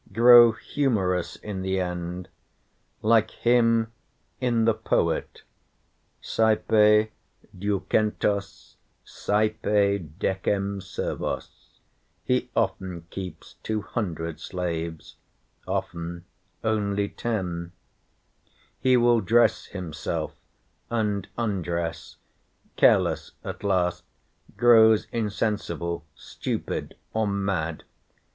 [0.11, 2.27] grow humorous in the end:
[3.03, 3.91] like him
[4.39, 5.43] in the Poet,
[6.23, 7.11] sæpe
[7.55, 11.81] ducentos sæpe decem servos
[12.23, 15.17] [he often keeps two hundred slaves,
[15.67, 16.25] often
[16.63, 17.71] only ten],
[18.79, 20.33] he will dress himself,
[20.89, 22.15] and undress,
[22.75, 24.03] careless at last,
[24.57, 27.83] grows insensible, stupid or mad.